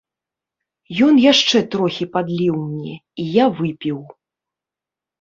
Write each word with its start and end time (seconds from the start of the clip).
Ён 1.07 1.13
яшчэ 1.31 1.57
трохі 1.77 2.09
падліў 2.17 2.59
мне, 2.73 2.97
і 3.21 3.31
я 3.37 3.45
выпіў. 3.63 3.97